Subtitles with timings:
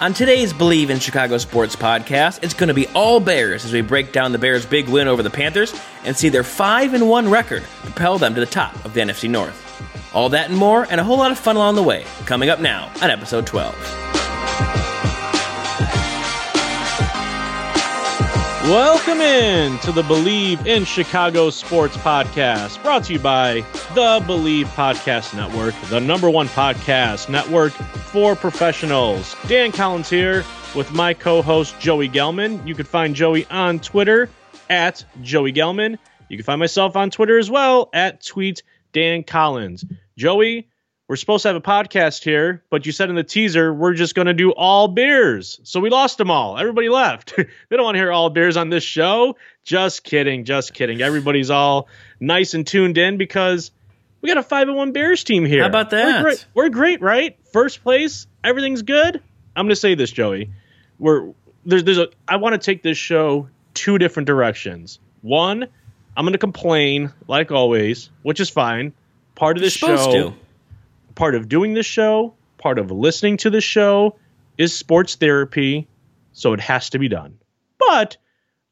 [0.00, 3.80] On today's Believe in Chicago Sports podcast, it's going to be all Bears as we
[3.80, 5.74] break down the Bears' big win over the Panthers
[6.04, 9.28] and see their 5 and 1 record propel them to the top of the NFC
[9.28, 9.64] North.
[10.14, 12.60] All that and more, and a whole lot of fun along the way, coming up
[12.60, 13.74] now on episode 12.
[18.68, 24.68] Welcome in to the Believe in Chicago Sports Podcast, brought to you by the Believe
[24.68, 27.72] Podcast Network, the number one podcast network
[28.08, 29.36] for professionals.
[29.48, 32.66] Dan Collins here with my co host, Joey Gelman.
[32.66, 34.30] You can find Joey on Twitter
[34.70, 35.98] at Joey Gelman.
[36.28, 39.84] You can find myself on Twitter as well at Tweet Dan Collins.
[40.16, 40.68] Joey,
[41.06, 44.14] we're supposed to have a podcast here, but you said in the teaser we're just
[44.14, 45.60] going to do all beers.
[45.64, 46.58] So we lost them all.
[46.58, 47.34] Everybody left.
[47.36, 49.36] they don't want to hear all beers on this show.
[49.64, 50.44] Just kidding.
[50.44, 51.02] Just kidding.
[51.02, 51.88] Everybody's all
[52.20, 53.70] nice and tuned in because
[54.20, 55.62] we got a 5 and 1 Bears team here.
[55.62, 56.16] How about that?
[56.16, 57.37] We're great, we're great right?
[57.52, 58.26] First place.
[58.44, 59.22] Everything's good.
[59.56, 60.50] I'm going to say this, Joey.
[60.98, 61.32] We're
[61.64, 64.98] there's there's a I want to take this show two different directions.
[65.22, 65.66] One,
[66.16, 68.92] I'm going to complain like always, which is fine.
[69.34, 70.34] Part of this show to.
[71.14, 74.16] part of doing this show, part of listening to this show
[74.56, 75.86] is sports therapy,
[76.32, 77.38] so it has to be done.
[77.78, 78.16] But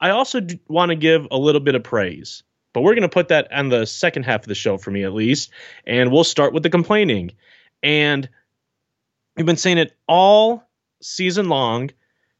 [0.00, 2.42] I also want to give a little bit of praise.
[2.72, 5.04] But we're going to put that on the second half of the show for me
[5.04, 5.50] at least,
[5.86, 7.30] and we'll start with the complaining.
[7.82, 8.28] And
[9.36, 10.68] we've been saying it all
[11.00, 11.90] season long,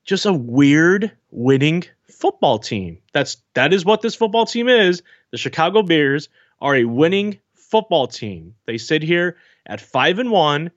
[0.04, 2.98] just a weird winning football team.
[3.12, 5.02] That's that is what this football team is.
[5.32, 6.28] The Chicago Bears
[6.60, 8.54] are a winning football team.
[8.66, 10.70] They sit here at 5 and 1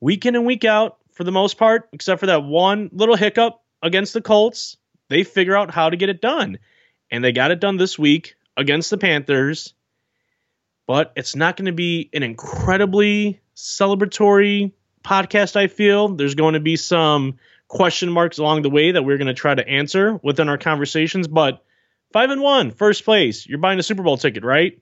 [0.00, 3.60] week in and week out for the most part, except for that one little hiccup
[3.82, 4.76] against the Colts.
[5.08, 6.58] They figure out how to get it done.
[7.10, 9.74] And they got it done this week against the Panthers.
[10.86, 14.72] But it's not going to be an incredibly celebratory
[15.02, 16.08] podcast, I feel.
[16.08, 19.54] There's going to be some question marks along the way that we're going to try
[19.54, 21.26] to answer within our conversations.
[21.28, 21.64] But
[22.12, 23.46] five and one, first place.
[23.46, 24.78] You're buying a Super Bowl ticket, right?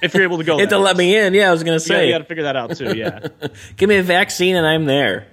[0.00, 1.34] If you're able to go, It to let me in.
[1.34, 2.06] Yeah, I was going to say.
[2.06, 2.96] you got to figure that out too.
[2.96, 3.28] Yeah.
[3.76, 5.28] Give me a vaccine and I'm there.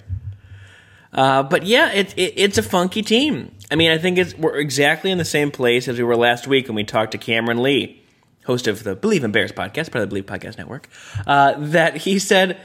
[1.11, 3.51] Uh, but yeah, it, it, it's a funky team.
[3.71, 6.47] I mean, I think it's we're exactly in the same place as we were last
[6.47, 8.01] week when we talked to Cameron Lee,
[8.45, 10.87] host of the Believe in Bears podcast, part of the Believe Podcast Network.
[11.25, 12.59] Uh, that he said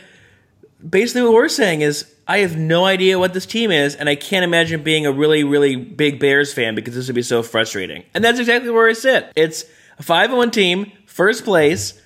[0.88, 4.16] basically what we're saying is I have no idea what this team is, and I
[4.16, 8.04] can't imagine being a really, really big Bears fan because this would be so frustrating.
[8.14, 9.30] And that's exactly where I sit.
[9.36, 9.64] It's
[9.98, 12.00] a five and one team, first place,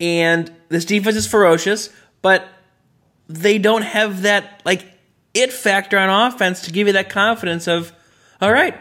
[0.00, 1.90] and this defense is ferocious,
[2.22, 2.46] but
[3.28, 4.84] they don't have that like
[5.34, 7.92] it factor on offense to give you that confidence of,
[8.40, 8.74] all right,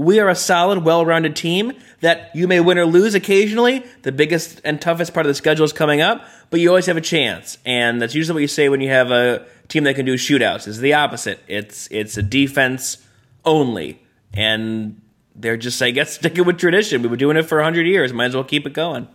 [0.00, 3.84] we are a solid, well-rounded team that you may win or lose occasionally.
[4.00, 6.96] The biggest and toughest part of the schedule is coming up, but you always have
[6.96, 10.06] a chance, and that's usually what you say when you have a team that can
[10.06, 10.66] do shootouts.
[10.66, 11.38] Is the opposite.
[11.48, 12.96] It's it's a defense
[13.44, 14.00] only,
[14.32, 14.98] and
[15.36, 17.02] they're just I guess sticking with tradition.
[17.02, 18.10] We've been doing it for hundred years.
[18.14, 19.06] Might as well keep it going.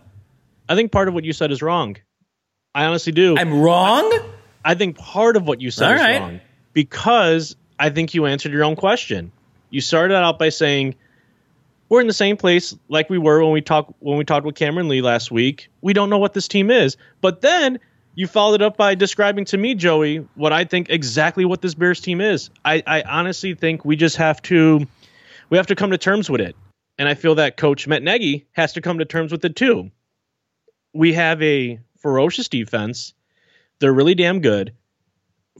[0.68, 1.96] I think part of what you said is wrong.
[2.76, 3.36] I honestly do.
[3.36, 4.12] I'm wrong.
[4.64, 6.20] I think part of what you said All is right.
[6.20, 6.40] wrong
[6.72, 9.32] because I think you answered your own question.
[9.70, 10.94] You started out by saying
[11.88, 14.54] we're in the same place like we were when we talked when we talked with
[14.54, 15.68] Cameron Lee last week.
[15.80, 17.78] We don't know what this team is, but then
[18.14, 22.00] you followed up by describing to me, Joey, what I think exactly what this Bears
[22.00, 22.50] team is.
[22.64, 24.86] I, I honestly think we just have to
[25.50, 26.56] we have to come to terms with it,
[26.98, 29.90] and I feel that Coach Matt Nagy has to come to terms with it too.
[30.92, 33.12] We have a ferocious defense.
[33.78, 34.72] They're really damn good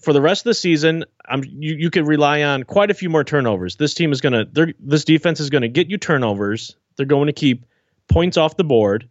[0.01, 3.09] for the rest of the season, I'm you, you could rely on quite a few
[3.09, 3.77] more turnovers.
[3.77, 4.47] This team is gonna
[4.79, 6.77] this defense is gonna get you turnovers.
[6.97, 7.67] They're going to keep
[8.09, 9.09] points off the board.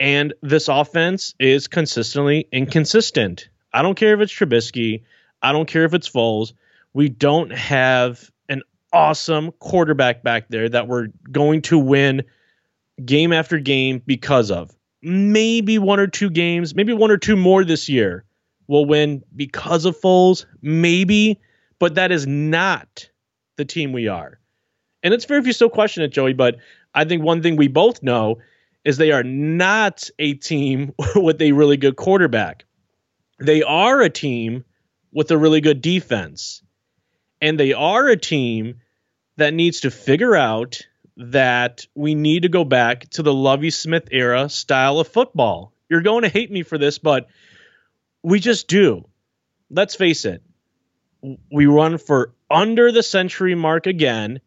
[0.00, 3.48] And this offense is consistently inconsistent.
[3.72, 5.04] I don't care if it's Trubisky.
[5.40, 6.52] I don't care if it's Foles.
[6.92, 12.24] We don't have an awesome quarterback back there that we're going to win
[13.04, 14.74] game after game because of.
[15.02, 18.24] Maybe one or two games, maybe one or two more this year
[18.66, 21.40] will win because of Foles, maybe,
[21.78, 23.08] but that is not
[23.56, 24.38] the team we are.
[25.02, 26.56] And it's fair if you still question it, Joey, but
[26.94, 28.38] I think one thing we both know
[28.84, 32.64] is they are not a team with a really good quarterback.
[33.40, 34.64] They are a team
[35.12, 36.62] with a really good defense.
[37.40, 38.80] And they are a team
[39.36, 40.80] that needs to figure out
[41.16, 45.72] that we need to go back to the Lovie Smith era style of football.
[45.88, 47.28] You're going to hate me for this, but
[48.24, 49.04] we just do.
[49.70, 50.42] Let's face it.
[51.52, 54.40] We run for under the century mark again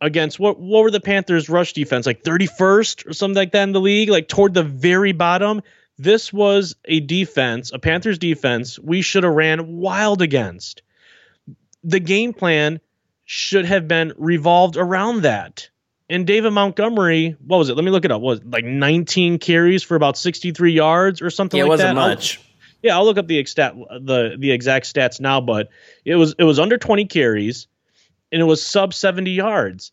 [0.00, 3.72] against what what were the Panthers rush defense like 31st or something like that in
[3.72, 5.62] the league like toward the very bottom
[5.98, 10.82] this was a defense a Panthers defense we should have ran wild against
[11.82, 12.80] the game plan
[13.24, 15.68] should have been revolved around that.
[16.08, 17.74] And David Montgomery, what was it?
[17.74, 18.20] Let me look it up.
[18.20, 21.90] What was it, like 19 carries for about 63 yards or something Yeah, like that
[21.90, 22.08] it wasn't that?
[22.08, 22.40] Much.
[22.86, 25.68] Yeah, I'll look up the exact the the exact stats now, but
[26.04, 27.66] it was it was under 20 carries
[28.32, 29.92] and it was sub 70 yards.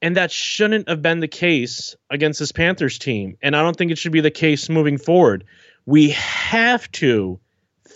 [0.00, 3.36] And that shouldn't have been the case against this Panthers team.
[3.42, 5.44] And I don't think it should be the case moving forward.
[5.86, 7.40] We have to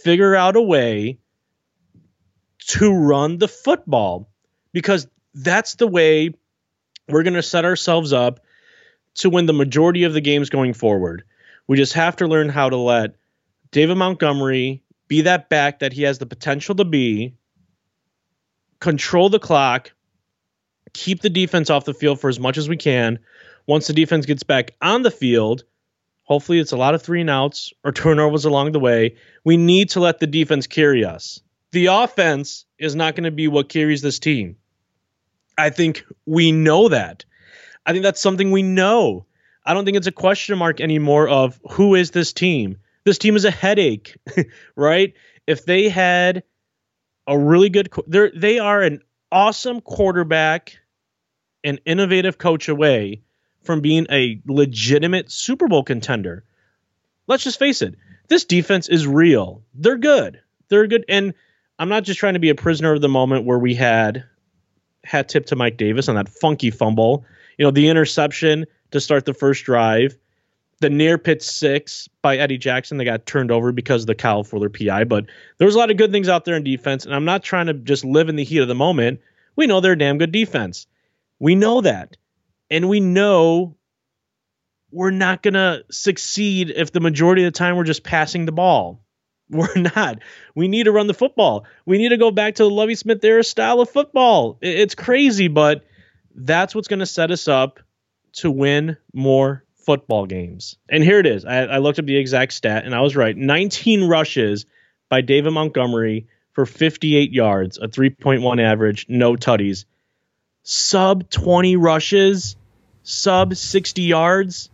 [0.03, 1.19] figure out a way
[2.59, 4.29] to run the football
[4.73, 6.35] because that's the way
[7.09, 8.41] we're going to set ourselves up
[9.15, 11.23] to win the majority of the games going forward.
[11.69, 13.15] We just have to learn how to let
[13.73, 17.35] David Montgomery be that back that he has the potential to be,
[18.81, 19.93] control the clock,
[20.93, 23.19] keep the defense off the field for as much as we can.
[23.67, 25.65] Once the defense gets back on the field,
[26.25, 29.17] hopefully it's a lot of three and outs or turnovers along the way.
[29.45, 31.41] We need to let the defense carry us.
[31.73, 34.57] The offense is not going to be what carries this team.
[35.57, 37.25] I think we know that.
[37.87, 39.25] I think that's something we know.
[39.65, 42.79] I don't think it's a question mark anymore of who is this team.
[43.05, 44.17] This team is a headache,
[44.77, 45.15] right?
[45.47, 46.45] If they had
[47.27, 49.01] a really good, they they are an
[49.31, 50.79] awesome quarterback,
[51.65, 53.23] an innovative coach away
[53.63, 56.45] from being a legitimate Super Bowl contender.
[57.27, 57.95] Let's just face it.
[58.29, 59.63] This defense is real.
[59.75, 60.41] They're good.
[60.69, 61.05] They're good.
[61.09, 61.35] And
[61.79, 64.25] I'm not just trying to be a prisoner of the moment where we had
[65.05, 67.25] hat tip to Mike Davis on that funky fumble.
[67.59, 70.17] You know, the interception to start the first drive,
[70.83, 74.45] the near pick six by Eddie Jackson that got turned over because of the Kyle
[74.45, 75.05] Fuller PI.
[75.05, 75.27] But
[75.57, 77.67] there was a lot of good things out there in defense, and I'm not trying
[77.67, 79.21] to just live in the heat of the moment.
[79.57, 80.87] We know they're a damn good defense.
[81.39, 82.17] We know that.
[82.71, 83.77] And we know
[84.91, 88.53] we're not going to succeed if the majority of the time we're just passing the
[88.53, 89.01] ball.
[89.53, 90.21] We're not.
[90.55, 91.67] We need to run the football.
[91.85, 94.57] We need to go back to the Lovie Smith era style of football.
[94.63, 95.85] It's crazy, but
[96.35, 97.79] that's what's going to set us up
[98.35, 100.77] to win more football games.
[100.89, 101.45] And here it is.
[101.45, 103.37] I, I looked up the exact stat, and I was right.
[103.37, 104.67] 19 rushes
[105.09, 109.85] by David Montgomery for 58 yards, a 3.1 average, no tutties.
[110.63, 112.57] Sub 20 rushes,
[113.03, 114.71] sub 60 yards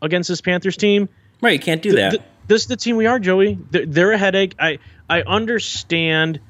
[0.00, 1.08] against this Panthers team
[1.42, 2.10] Right, you can't do th- that.
[2.12, 3.58] th- this is the team we are, Joey.
[3.70, 4.54] They're, they're a headache.
[4.58, 4.78] I
[5.10, 6.40] I understand.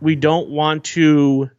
[0.00, 1.50] We don't want to.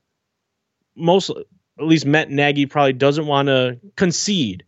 [0.96, 1.46] Most, at
[1.80, 4.64] least, Matt Nagy probably doesn't want to concede.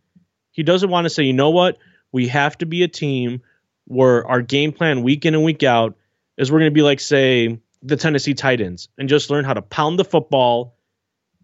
[0.52, 1.78] He doesn't want to say, you know what,
[2.12, 3.42] we have to be a team
[3.86, 5.96] where our game plan week in and week out
[6.36, 9.62] is we're going to be like, say, the Tennessee Titans, and just learn how to
[9.62, 10.76] pound the football,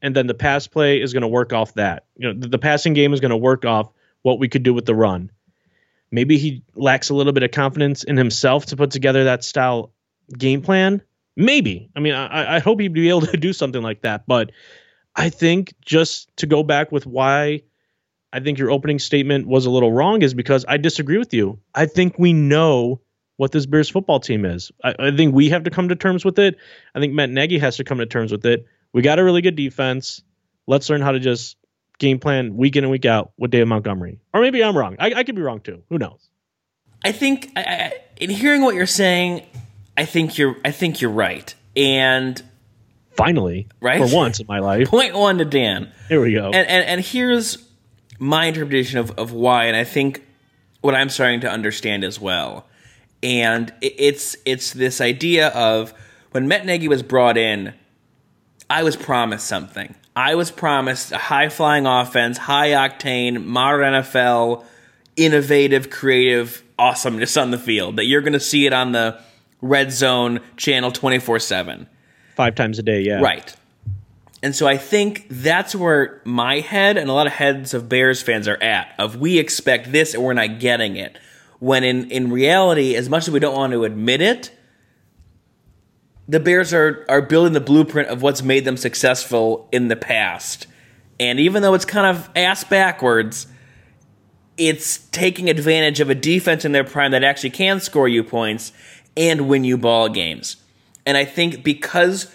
[0.02, 2.04] and then the pass play is going to work off that.
[2.16, 3.90] You know, the, the passing game is going to work off
[4.22, 5.30] what we could do with the run
[6.10, 9.92] maybe he lacks a little bit of confidence in himself to put together that style
[10.36, 11.02] game plan.
[11.36, 11.90] Maybe.
[11.94, 14.26] I mean, I, I hope he'd be able to do something like that.
[14.26, 14.52] But
[15.14, 17.62] I think just to go back with why
[18.36, 21.58] I think your opening statement was a little wrong is because I disagree with you.
[21.74, 23.00] I think we know
[23.38, 24.70] what this Bears football team is.
[24.84, 26.56] I, I think we have to come to terms with it.
[26.94, 28.66] I think Matt Nagy has to come to terms with it.
[28.92, 30.20] We got a really good defense.
[30.66, 31.56] Let's learn how to just
[31.98, 34.20] game plan week in and week out with David Montgomery.
[34.34, 34.96] Or maybe I'm wrong.
[34.98, 35.82] I, I could be wrong too.
[35.88, 36.28] Who knows?
[37.02, 39.46] I think I, I, in hearing what you're saying,
[39.96, 41.54] I think you're I think you're right.
[41.74, 42.42] And
[43.16, 43.98] Finally, Right?
[43.98, 44.88] for once in my life.
[44.90, 45.90] point one to Dan.
[46.10, 46.46] Here we go.
[46.46, 47.65] And and, and here's
[48.18, 50.26] my interpretation of, of why, and I think
[50.80, 52.66] what I'm starting to understand as well.
[53.22, 55.92] And it's it's this idea of
[56.30, 57.74] when Matt Nagy was brought in,
[58.68, 59.94] I was promised something.
[60.14, 64.64] I was promised a high flying offense, high octane, modern NFL,
[65.16, 67.96] innovative, creative awesomeness on the field.
[67.96, 69.20] That you're going to see it on the
[69.60, 71.86] red zone channel 24 7.
[72.34, 73.20] Five times a day, yeah.
[73.20, 73.54] Right.
[74.46, 78.22] And so I think that's where my head and a lot of heads of Bears
[78.22, 81.18] fans are at of we expect this and we're not getting it.
[81.58, 84.52] When in, in reality, as much as we don't want to admit it,
[86.28, 90.68] the Bears are, are building the blueprint of what's made them successful in the past.
[91.18, 93.48] And even though it's kind of ass backwards,
[94.56, 98.70] it's taking advantage of a defense in their prime that actually can score you points
[99.16, 100.54] and win you ball games.
[101.04, 102.32] And I think because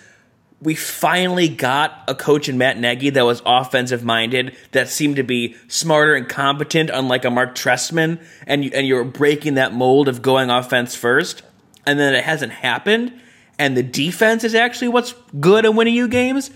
[0.62, 5.24] we finally got a coach in Matt Nagy that was offensive minded, that seemed to
[5.24, 10.08] be smarter and competent, unlike a Marc Trestman, and you, and you're breaking that mold
[10.08, 11.42] of going offense first,
[11.86, 13.12] and then it hasn't happened,
[13.58, 16.52] and the defense is actually what's good at winning you games.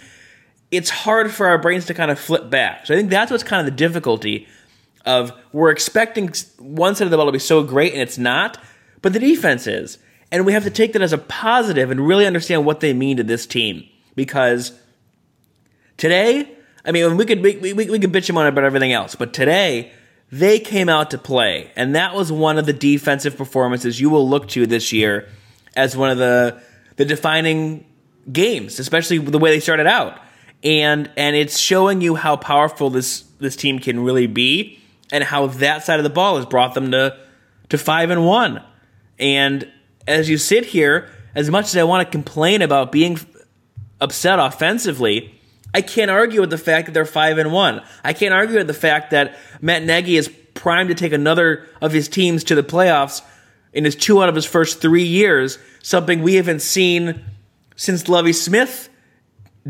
[0.69, 2.85] It's hard for our brains to kind of flip back.
[2.85, 4.47] So I think that's what's kind of the difficulty
[5.05, 8.57] of we're expecting one side of the ball to be so great and it's not,
[9.01, 9.99] but the defense is.
[10.31, 13.17] And we have to take that as a positive and really understand what they mean
[13.17, 13.87] to this team.
[14.15, 14.77] Because
[15.97, 16.49] today,
[16.83, 19.33] I mean, we could we, we, we could bitch them on about everything else, but
[19.33, 19.91] today
[20.31, 24.27] they came out to play, and that was one of the defensive performances you will
[24.27, 25.29] look to this year
[25.75, 26.61] as one of the
[26.95, 27.85] the defining
[28.31, 30.19] games, especially the way they started out.
[30.63, 34.79] And and it's showing you how powerful this this team can really be
[35.11, 37.17] and how that side of the ball has brought them to
[37.69, 38.63] to 5 and 1.
[39.19, 39.71] And
[40.07, 43.19] as you sit here, as much as I want to complain about being
[44.01, 45.39] upset offensively,
[45.73, 47.81] I can't argue with the fact that they're 5 and 1.
[48.03, 51.91] I can't argue with the fact that Matt Nagy is primed to take another of
[51.91, 53.21] his teams to the playoffs
[53.73, 57.23] in his two out of his first 3 years, something we haven't seen
[57.75, 58.89] since Lovie Smith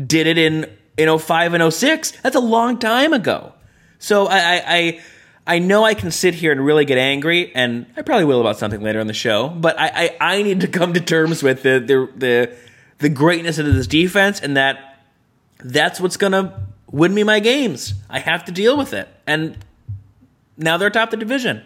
[0.06, 2.12] did it in in 05 and 06.
[2.22, 3.52] That's a long time ago.
[3.98, 5.00] So I, I,
[5.46, 8.58] I know I can sit here and really get angry, and I probably will about
[8.58, 9.48] something later in the show.
[9.48, 12.56] But I, I, I need to come to terms with the the the,
[12.98, 14.98] the greatness of this defense, and that
[15.58, 17.94] that's what's gonna win me my games.
[18.08, 19.56] I have to deal with it, and
[20.56, 21.64] now they're top the division.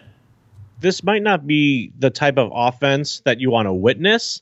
[0.79, 4.41] This might not be the type of offense that you want to witness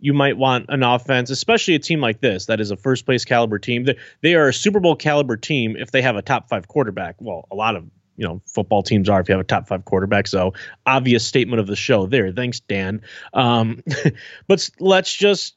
[0.00, 3.24] you might want an offense, especially a team like this that is a first place
[3.24, 3.86] caliber team.
[4.22, 7.16] They are a Super Bowl caliber team if they have a top five quarterback.
[7.18, 7.84] Well, a lot of
[8.16, 10.26] you know football teams are if you have a top five quarterback.
[10.26, 10.54] So
[10.86, 12.32] obvious statement of the show there.
[12.32, 13.02] Thanks, Dan.
[13.34, 13.82] Um,
[14.46, 15.54] but let's just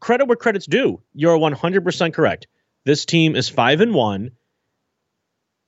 [0.00, 1.00] credit where credit's due.
[1.14, 2.46] You're 100% correct.
[2.84, 4.32] This team is five and one.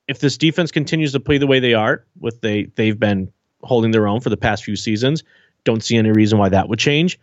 [0.07, 3.31] If this defense continues to play the way they are, with they they've been
[3.63, 5.23] holding their own for the past few seasons,
[5.63, 7.19] don't see any reason why that would change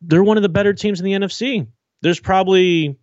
[0.00, 1.66] they're one of the better teams in the NFC.
[2.00, 2.98] There's probably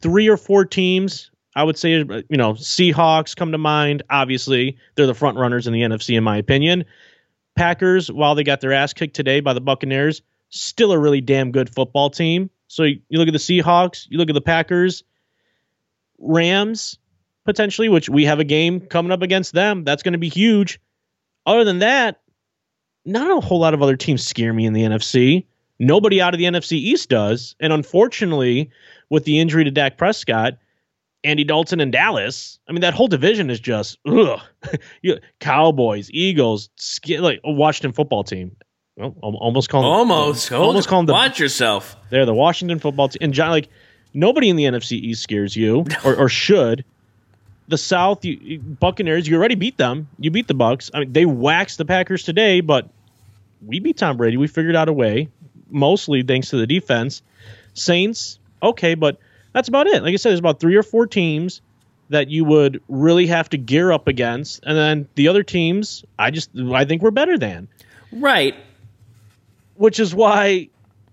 [0.00, 1.30] three or four teams.
[1.54, 4.02] I would say, you know, Seahawks come to mind.
[4.08, 6.84] Obviously, they're the front runners in the NFC, in my opinion.
[7.56, 11.52] Packers, while they got their ass kicked today by the Buccaneers, still a really damn
[11.52, 12.50] good football team.
[12.68, 15.04] So you, you look at the Seahawks, you look at the Packers,
[16.18, 16.98] Rams,
[17.44, 19.84] potentially, which we have a game coming up against them.
[19.84, 20.80] That's going to be huge.
[21.46, 22.20] Other than that,
[23.04, 25.46] not a whole lot of other teams scare me in the NFC.
[25.78, 27.54] Nobody out of the NFC East does.
[27.60, 28.70] And unfortunately,
[29.08, 30.58] with the injury to Dak Prescott,
[31.24, 34.40] Andy Dalton and Dallas, I mean, that whole division is just ugh.
[35.40, 36.68] Cowboys, Eagles,
[37.08, 38.56] like a Washington football team.
[38.98, 41.96] Well, almost call them almost almost call them the, watch yourself.
[42.10, 43.18] They're the Washington football team.
[43.20, 43.68] And John, like
[44.12, 46.84] nobody in the NFC East scares you or, or should.
[47.68, 50.08] The South, you, Buccaneers, you already beat them.
[50.18, 50.90] You beat the Bucks.
[50.92, 52.88] I mean, they waxed the Packers today, but
[53.64, 54.36] we beat Tom Brady.
[54.36, 55.28] We figured out a way
[55.70, 57.22] mostly thanks to the defense.
[57.74, 59.18] Saints, okay, but
[59.52, 60.02] that's about it.
[60.02, 61.60] Like I said, there's about three or four teams
[62.08, 66.30] that you would really have to gear up against, and then the other teams, I
[66.30, 67.68] just I think we're better than.
[68.10, 68.54] Right.
[69.78, 70.68] Which is why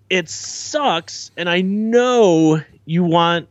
[0.09, 3.47] it sucks, and I know you want,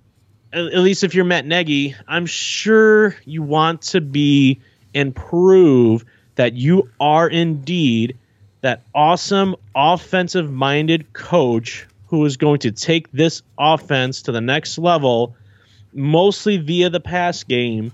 [0.52, 4.60] at least if you're Matt Nagy, I'm sure you want to be
[4.92, 6.04] and prove
[6.34, 8.16] that you are indeed
[8.60, 14.78] that awesome offensive minded coach who is going to take this offense to the next
[14.78, 15.36] level,
[15.92, 17.92] mostly via the pass game.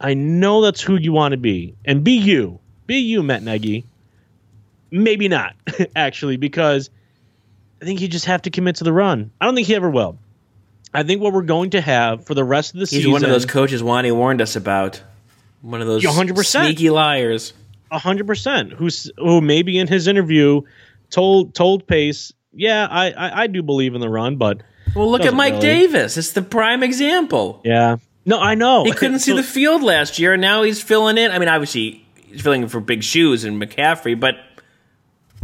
[0.00, 1.74] I know that's who you want to be.
[1.84, 2.60] And be you.
[2.86, 3.84] Be you, Matt Nagy.
[4.92, 5.56] Maybe not,
[5.96, 6.90] actually, because
[7.80, 9.32] I think you just have to commit to the run.
[9.40, 10.18] I don't think he ever will.
[10.94, 13.10] I think what we're going to have for the rest of the He's season.
[13.10, 15.02] He's one of those coaches Wani warned us about.
[15.62, 16.44] One of those 100%.
[16.44, 17.54] sneaky liars
[17.98, 18.72] hundred percent.
[18.72, 20.62] Who's who maybe in his interview
[21.10, 24.62] told told Pace, yeah, I, I, I do believe in the run, but
[24.94, 25.66] well, look at Mike really.
[25.66, 26.16] Davis.
[26.16, 27.60] It's the prime example.
[27.64, 27.96] Yeah.
[28.24, 28.84] No, I know.
[28.84, 31.32] He couldn't see so, the field last year, and now he's filling in.
[31.32, 34.36] I mean, obviously he's filling in for big shoes and McCaffrey, but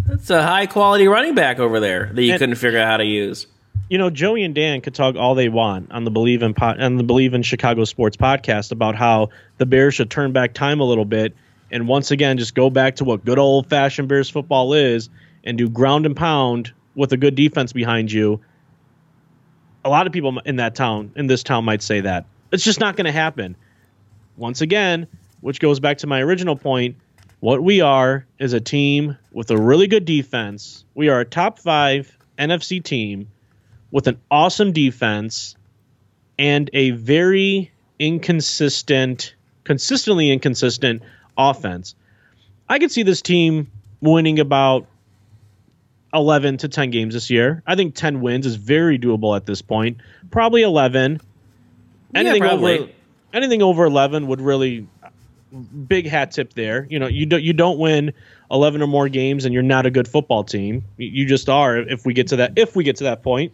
[0.08, 2.96] that's a high quality running back over there that you and, couldn't figure out how
[2.96, 3.46] to use.
[3.88, 6.76] You know, Joey and Dan could talk all they want on the Believe in po-
[6.78, 10.80] on the Believe in Chicago Sports podcast about how the Bears should turn back time
[10.80, 11.34] a little bit
[11.70, 15.10] and once again just go back to what good old fashioned Bears football is
[15.44, 18.40] and do ground and pound with a good defense behind you.
[19.84, 22.26] A lot of people in that town, in this town, might say that.
[22.50, 23.56] It's just not going to happen.
[24.36, 25.06] Once again,
[25.40, 26.96] which goes back to my original point,
[27.40, 30.84] what we are is a team with a really good defense.
[30.94, 33.28] We are a top five NFC team
[33.90, 35.56] with an awesome defense
[36.38, 41.02] and a very inconsistent, consistently inconsistent
[41.36, 41.94] offense.
[42.68, 44.86] I could see this team winning about
[46.12, 47.62] 11 to 10 games this year.
[47.66, 49.98] I think 10 wins is very doable at this point.
[50.30, 51.20] Probably 11.
[52.14, 52.78] Anything yeah, probably.
[52.78, 52.92] over
[53.32, 54.86] anything over 11 would really
[55.86, 56.86] big hat tip there.
[56.90, 58.12] You know, you don't you don't win
[58.50, 60.84] 11 or more games and you're not a good football team.
[60.96, 63.52] You just are if we get to that if we get to that point.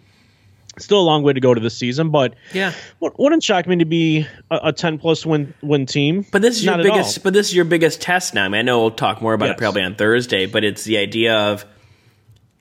[0.76, 2.72] Still a long way to go to the season, but Yeah.
[2.98, 6.26] wouldn't shock me to be a, a 10 plus win win team.
[6.32, 7.22] But this is Not your biggest.
[7.22, 8.44] But this is your biggest test now.
[8.44, 10.46] I mean, I know we'll talk more about it probably on Thursday.
[10.46, 11.64] But it's the idea of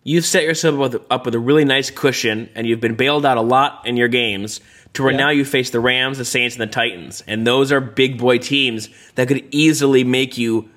[0.03, 3.25] you've set yourself up with, up with a really nice cushion, and you've been bailed
[3.25, 4.61] out a lot in your games.
[4.93, 5.17] To where Yeah.
[5.17, 8.37] now you face the Rams, the Saints, and the Titans, and those are big boy
[8.37, 10.69] teams that could easily make you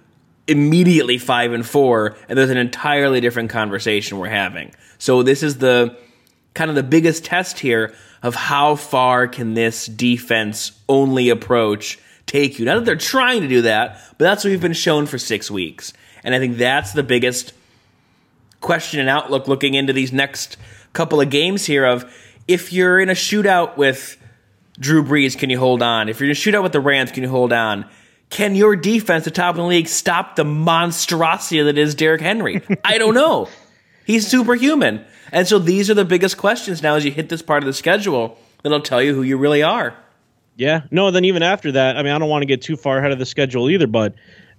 [0.49, 4.73] immediately five and four, and there's an entirely different conversation we're having.
[4.99, 5.97] So this is the
[6.55, 12.59] kind of the biggest test here of how far can this defense only approach take
[12.59, 12.65] you.
[12.65, 15.51] Not that they're trying to do that, but that's what we've been shown for six
[15.51, 15.93] weeks.
[16.25, 17.53] And I think that's the biggest
[18.61, 20.57] question and outlook looking into these next
[20.93, 22.11] couple of games here of
[22.49, 24.17] if you're in a shootout with
[24.79, 26.09] Drew Brees, can you hold on?
[26.09, 27.89] If you're in a shootout with the Rams, can you hold on?
[28.29, 32.61] Can your defense, the top of the league, stop the monstrosity that is Derrick Henry?
[32.85, 33.49] I don't know.
[34.05, 35.05] He's superhuman.
[35.33, 37.73] And so these are the biggest questions now as you hit this part of the
[37.73, 39.97] schedule that'll tell you who you really are.
[40.57, 40.83] Yeah.
[40.91, 43.13] No, then even after that, I mean, I don't want to get too far ahead
[43.13, 44.15] of the schedule either, but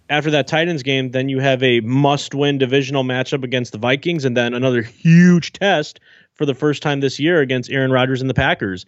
[0.10, 4.24] after that Titans game, then you have a must win divisional matchup against the Vikings
[4.24, 6.00] and then another huge test
[6.38, 8.86] for the first time this year against Aaron Rodgers and the Packers.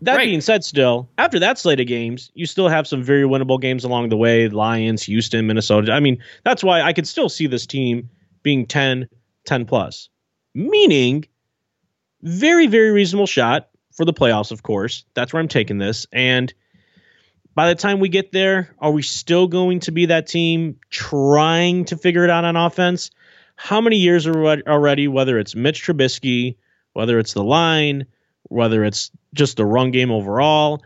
[0.00, 0.26] That Right.
[0.26, 3.84] being said, still, after that slate of games, you still have some very winnable games
[3.84, 5.92] along the way Lions, Houston, Minnesota.
[5.92, 8.10] I mean, that's why I could still see this team
[8.42, 9.08] being 10,
[9.46, 10.10] 10 plus,
[10.54, 11.24] meaning
[12.22, 15.04] very, very reasonable shot for the playoffs, of course.
[15.14, 16.06] That's where I'm taking this.
[16.12, 16.52] And
[17.54, 21.84] by the time we get there, are we still going to be that team trying
[21.86, 23.10] to figure it out on offense?
[23.56, 26.56] How many years already, whether it's Mitch Trubisky,
[26.92, 28.06] whether it's the line,
[28.44, 30.82] whether it's just the run game overall,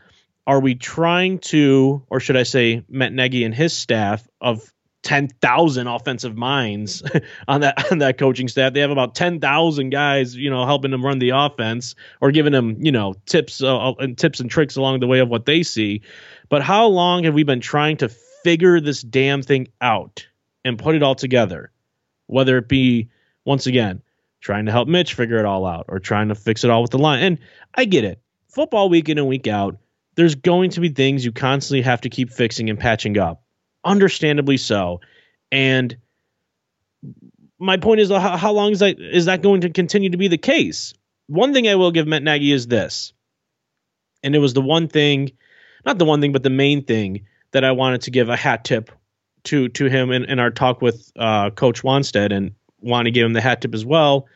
[0.46, 4.72] are we trying to, or should I say, Matt Nagy and his staff of
[5.02, 7.02] 10,000 offensive minds
[7.48, 8.72] on that on that coaching staff.
[8.72, 12.76] They have about 10,000 guys, you know, helping them run the offense or giving them,
[12.80, 16.02] you know, tips uh, and tips and tricks along the way of what they see.
[16.48, 20.26] But how long have we been trying to figure this damn thing out
[20.64, 21.70] and put it all together?
[22.28, 23.10] Whether it be
[23.44, 24.02] once again
[24.40, 26.92] trying to help Mitch figure it all out or trying to fix it all with
[26.92, 27.22] the line.
[27.22, 27.38] And
[27.74, 28.22] I get it.
[28.48, 29.78] Football week in and week out,
[30.14, 33.42] there's going to be things you constantly have to keep fixing and patching up
[33.84, 35.00] understandably so.
[35.50, 35.96] And
[37.58, 40.28] my point is, how, how long is that is that going to continue to be
[40.28, 40.94] the case?
[41.26, 43.12] One thing I will give Matt Nagy is this,
[44.22, 45.32] and it was the one thing,
[45.84, 48.64] not the one thing, but the main thing that I wanted to give a hat
[48.64, 48.90] tip
[49.48, 53.32] to to him in, in our talk with uh, Coach Wannstedt, and Wani gave him
[53.32, 54.26] the hat tip as well.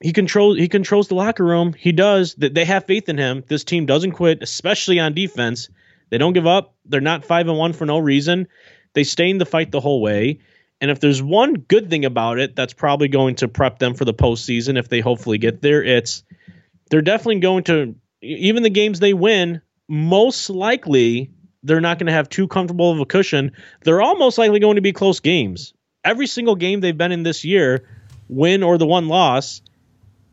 [0.00, 1.72] He controls he controls the locker room.
[1.72, 2.34] He does.
[2.36, 3.42] They have faith in him.
[3.48, 5.68] This team doesn't quit, especially on defense.
[6.10, 6.74] They don't give up.
[6.84, 8.48] They're not five and one for no reason.
[8.94, 10.40] They stay in the fight the whole way.
[10.80, 14.04] And if there's one good thing about it, that's probably going to prep them for
[14.04, 15.82] the postseason if they hopefully get there.
[15.82, 16.22] It's
[16.90, 19.60] they're definitely going to even the games they win.
[19.88, 21.30] Most likely,
[21.68, 23.52] they're not going to have too comfortable of a cushion.
[23.82, 25.74] They're almost likely going to be close games.
[26.04, 27.86] Every single game they've been in this year,
[28.28, 29.62] win or the one loss,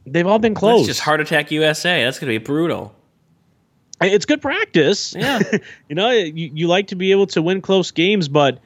[0.05, 0.81] they've all been close.
[0.81, 2.03] It's just Heart Attack USA.
[2.03, 2.95] That's going to be brutal.
[4.01, 5.15] It's good practice.
[5.15, 5.39] Yeah.
[5.89, 8.59] you know, you, you like to be able to win close games, but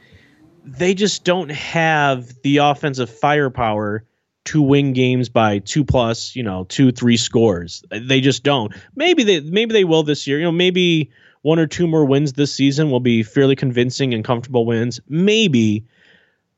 [0.66, 4.04] they just don't have the offensive firepower
[4.46, 7.84] to win games by two plus, you know, two, three scores.
[7.92, 8.74] They just don't.
[8.96, 10.40] Maybe they maybe they will this year.
[10.40, 14.23] You know, maybe one or two more wins this season will be fairly convincing and
[14.23, 14.99] comfortable wins.
[15.08, 15.86] Maybe.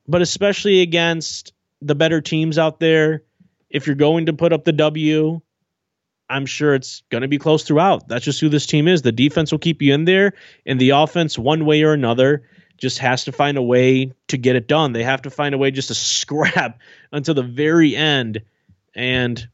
[0.08, 3.24] But especially against the better teams out there,
[3.70, 5.42] if you're going to put up the W,
[6.30, 8.08] I'm sure it's going to be close throughout.
[8.08, 9.02] That's just who this team is.
[9.02, 10.34] The defense will keep you in there,
[10.66, 14.56] and the offense, one way or another, just has to find a way to get
[14.56, 14.94] it done.
[14.94, 16.80] They have to find a way just to scrap
[17.12, 18.42] until the very end.
[18.96, 19.48] And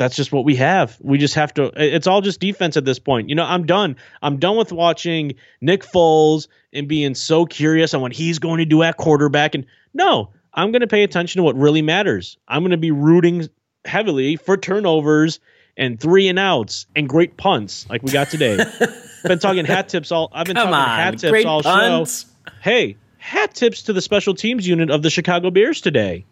[0.00, 0.96] that's just what we have.
[1.02, 3.28] We just have to, it's all just defense at this point.
[3.28, 3.96] You know, I'm done.
[4.22, 8.64] I'm done with watching Nick Foles and being so curious on what he's going to
[8.64, 9.54] do at quarterback.
[9.54, 12.38] And no, I'm going to pay attention to what really matters.
[12.48, 13.50] I'm going to be rooting
[13.84, 15.38] heavily for turnovers
[15.76, 18.56] and three and outs and great punts like we got today.
[19.24, 20.30] been talking hat tips all.
[20.32, 22.22] I've been Come talking on, hat tips all punts.
[22.46, 22.52] show.
[22.62, 26.24] Hey, hat tips to the special teams unit of the Chicago Bears today.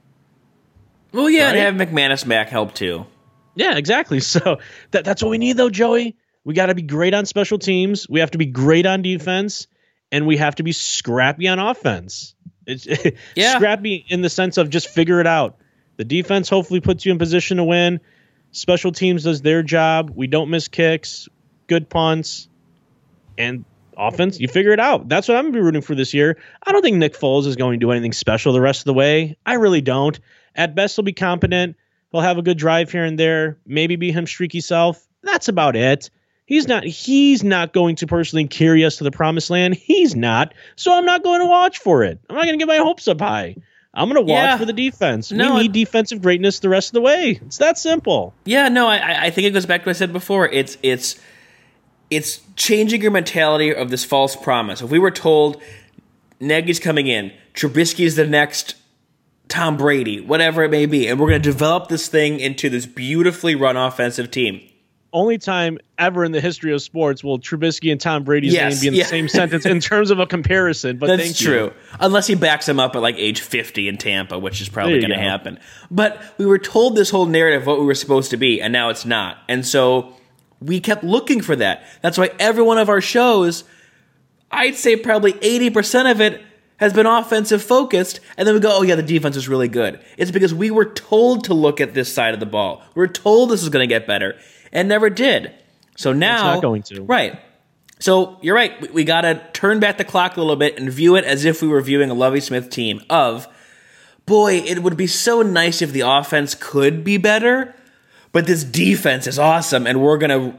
[1.12, 1.56] Well, yeah, Right?
[1.58, 3.04] and have McManus back help too.
[3.54, 4.20] Yeah, exactly.
[4.28, 4.58] So
[4.92, 6.16] that that's what we need though, Joey.
[6.44, 8.08] We got to be great on special teams.
[8.08, 9.66] We have to be great on defense,
[10.10, 12.34] and we have to be scrappy on offense.
[12.66, 12.86] It's
[13.34, 13.56] Yeah.
[13.56, 15.56] scrappy in the sense of just figure it out.
[15.96, 18.00] The defense hopefully puts you in position to win.
[18.52, 20.12] Special teams does their job.
[20.14, 21.28] We don't miss kicks,
[21.66, 22.48] good punts,
[23.36, 23.64] and
[23.96, 24.40] offense.
[24.40, 25.08] You figure it out.
[25.08, 26.38] That's what I'm gonna be rooting for this year.
[26.64, 28.94] I don't think Nick Foles is going to do anything special the rest of the
[28.94, 29.36] way.
[29.44, 30.18] I really don't.
[30.54, 31.76] At best, he'll be competent.
[32.10, 35.06] He'll have a good drive here and there, maybe be him streaky self.
[35.22, 36.10] That's about it.
[36.46, 39.74] He's not he's not going to personally carry us to the promised land.
[39.74, 40.54] He's not.
[40.76, 42.18] So I'm not going to watch for it.
[42.30, 43.56] I'm not going to get my hopes up high.
[43.92, 44.56] I'm going to watch Yeah.
[44.56, 45.30] for the defense.
[45.32, 47.38] No, we need defensive greatness the rest of the way.
[47.44, 48.32] It's that simple.
[48.44, 50.46] Yeah, no, I, I think it goes back to what I said before.
[50.48, 51.20] It's it's
[52.10, 54.80] it's changing your mentality of this false promise.
[54.80, 55.60] If we were told
[56.40, 58.76] Nagy's coming in, Trubisky is the next
[59.48, 62.86] Tom Brady, whatever it may be, and we're going to develop this thing into this
[62.86, 64.60] beautifully run offensive team.
[65.10, 68.80] Only time ever in the history of sports will Trubisky and Tom Brady's Yes, name
[68.80, 69.04] be in yeah.
[69.04, 70.98] the same sentence in terms of a comparison.
[70.98, 71.72] But That's true.
[71.98, 75.10] Unless he backs him up at like age 50 in Tampa, which is probably going
[75.10, 75.58] to happen.
[75.90, 78.90] But we were told this whole narrative what we were supposed to be, and now
[78.90, 79.38] it's not.
[79.48, 80.14] And so
[80.60, 81.86] we kept looking for that.
[82.02, 83.64] That's why every one of our shows,
[84.50, 86.42] I'd say probably 80% of it
[86.78, 90.00] has been offensive focused, and then we go, oh yeah, the defense is really good.
[90.16, 92.82] It's because we were told to look at this side of the ball.
[92.94, 94.38] We are told this is going to get better,
[94.72, 95.54] and never did.
[95.96, 97.02] So now, it's not going to.
[97.02, 97.40] Right.
[97.98, 98.80] So you're right.
[98.80, 101.44] We, we got to turn back the clock a little bit and view it as
[101.44, 103.02] if we were viewing a Lovie Smith team.
[103.10, 103.48] Of,
[104.24, 107.74] boy, it would be so nice if the offense could be better,
[108.30, 110.56] but this defense is awesome, and we're gonna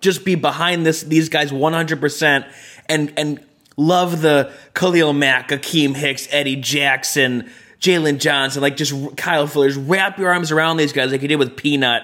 [0.00, 2.46] just be behind this these guys 100 percent
[2.88, 3.45] and and
[3.76, 9.76] love the Khalil Mack, Akiem Hicks, Eddie Jackson, Jaylon Johnson, like just Kyle Fullers.
[9.76, 12.02] Wrap your arms around these guys like you did with Peanut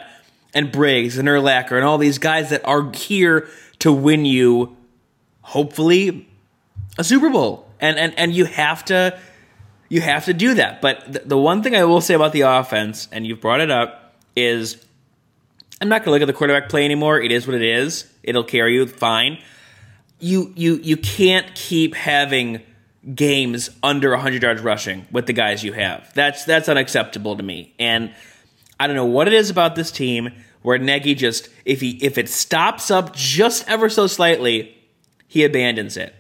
[0.55, 4.77] and Briggs and Urlacher and all these guys that are here to win you,
[5.41, 6.29] hopefully,
[6.99, 7.69] a Super Bowl.
[7.81, 9.19] And and and you have to
[9.89, 10.81] you have to do that.
[10.81, 13.71] But th- the one thing I will say about the offense, and you've brought it
[13.71, 14.85] up, is
[15.81, 17.21] I'm not going to look at the quarterback play anymore.
[17.21, 18.11] It is what it is.
[18.23, 19.39] It'll carry you fine.
[20.23, 22.63] You you you can't keep having
[23.15, 26.15] games under 100 yards rushing with the guys you have.
[26.15, 27.75] That's that's unacceptable to me.
[27.79, 28.15] And
[28.79, 30.31] I don't know what it is about this team
[30.63, 34.77] where Nagy just if he if it stops up just ever so slightly,
[35.27, 36.15] he abandons it.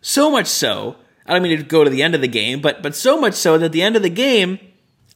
[0.00, 2.82] So much so, I don't mean to go to the end of the game, but
[2.82, 4.60] but so much so that at the end of the game,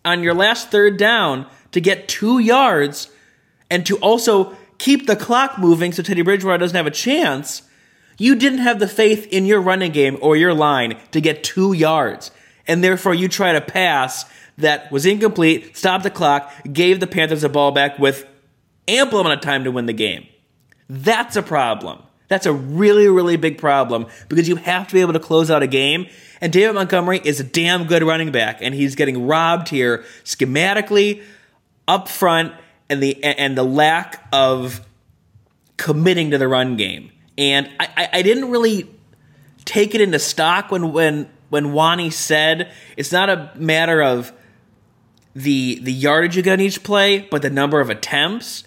[0.05, 3.09] on your last third down, to get two yards
[3.70, 7.62] and to also keep the clock moving so Teddy Bridgewater doesn't have a chance,
[8.18, 11.72] you didn't have the faith in your running game or your line to get two
[11.72, 12.31] yards.
[12.66, 14.25] And therefore you try to pass
[14.59, 18.27] that was incomplete, stopped the clock, gave the Panthers the ball back with
[18.87, 20.27] ample amount of time to win the game.
[20.88, 22.03] That's a problem.
[22.29, 25.62] That's a really, really big problem because you have to be able to close out
[25.62, 26.07] a game.
[26.40, 31.22] And David Montgomery is a damn good running back, and he's getting robbed here schematically,
[31.87, 32.55] up front,
[32.88, 34.81] and the and the lack of
[35.77, 37.12] committing to the run game.
[37.38, 38.90] And I, I, didn't really
[39.64, 44.33] take it into stock when when when Wani said it's not a matter of
[45.35, 48.64] the the yardage you get on each play, but the number of attempts.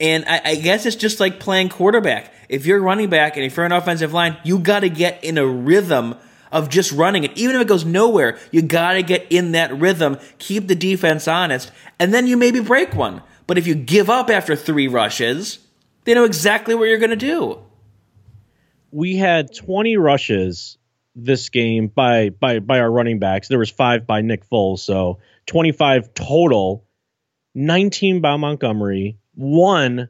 [0.00, 2.32] And I, I guess it's just like playing quarterback.
[2.48, 5.38] If you're running back and if you're an offensive line, you got to get in
[5.38, 6.16] a rhythm
[6.50, 7.36] of just running it.
[7.36, 11.28] Even if it goes nowhere, you got to get in that rhythm, keep the defense
[11.28, 13.22] honest, and then you maybe break one.
[13.46, 15.58] But if you give up after three rushes,
[16.04, 17.60] they know exactly what you're going to do.
[18.90, 20.78] We had 20 rushes
[21.16, 23.48] this game by by by our running backs.
[23.48, 26.84] There was five by Nick Foles, so 25 total.
[27.54, 30.08] 19 by Montgomery, one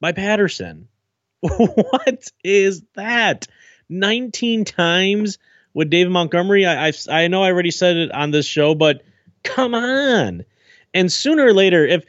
[0.00, 0.88] by Patterson.
[1.40, 3.46] what is that?
[3.88, 5.38] 19 times
[5.72, 6.66] with David Montgomery.
[6.66, 9.02] I, I I know I already said it on this show, but
[9.44, 10.44] come on.
[10.92, 12.04] And sooner or later, if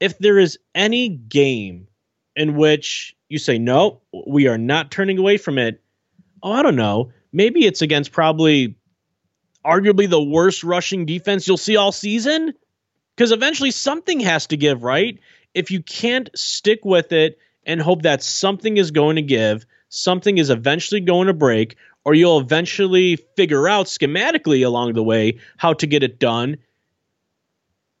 [0.00, 1.87] if there is any game
[2.38, 5.82] in which you say no, we are not turning away from it.
[6.42, 7.12] Oh, I don't know.
[7.32, 8.76] Maybe it's against probably
[9.66, 12.54] arguably the worst rushing defense you'll see all season
[13.16, 15.18] because eventually something has to give, right?
[15.52, 20.38] If you can't stick with it and hope that something is going to give, something
[20.38, 25.72] is eventually going to break, or you'll eventually figure out schematically along the way how
[25.74, 26.58] to get it done.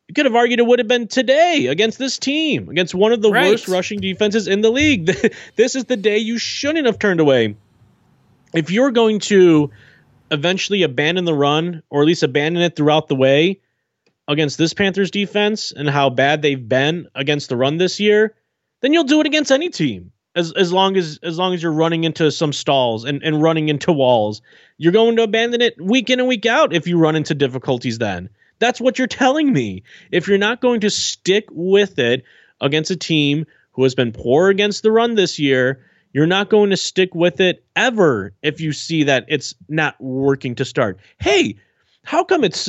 [0.08, 3.20] You could have argued it would have been today against this team, against one of
[3.20, 3.50] the Right.
[3.50, 5.04] worst rushing defenses in the league.
[5.56, 7.56] this is the day you shouldn't have turned away.
[8.54, 9.70] If you're going to
[10.30, 13.60] eventually abandon the run, or at least abandon it throughout the way
[14.26, 18.34] against this Panthers defense and how bad they've been against the run this year,
[18.80, 20.12] then you'll do it against any team.
[20.34, 23.68] As, as long as as long as you're running into some stalls and, and running
[23.70, 24.40] into walls.
[24.76, 27.98] You're going to abandon it week in and week out if you run into difficulties
[27.98, 28.28] then.
[28.58, 29.84] That's what you're telling me.
[30.10, 32.24] If you're not going to stick with it
[32.60, 36.70] against a team who has been poor against the run this year, you're not going
[36.70, 40.98] to stick with it ever if you see that it's not working to start.
[41.18, 41.56] Hey,
[42.04, 42.68] how come it's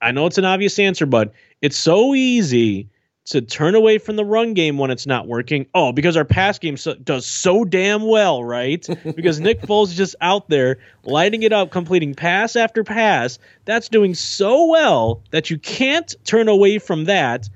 [0.00, 2.90] I know it's an obvious answer, but it's so easy
[3.26, 5.66] to turn away from the run game when it's not working.
[5.74, 8.86] Oh, because our pass game so, does so damn well, right?
[9.16, 13.38] because Nick Foles is just out there lighting it up, completing pass after pass.
[13.64, 17.48] That's doing so well that you can't turn away from that,